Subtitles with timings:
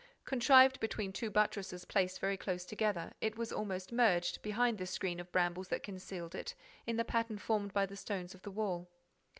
[0.25, 5.19] Contrived between two buttresses placed very close together, it was almost merged, behind the screen
[5.19, 6.55] of brambles that concealed it,
[6.87, 8.89] in the pattern formed by the stones of the wall.